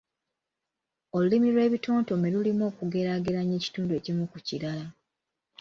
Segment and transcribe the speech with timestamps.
[1.15, 4.85] Olulimi lw'ebitontome lulimu okugeraageranya ekintu ekimu ku kirala.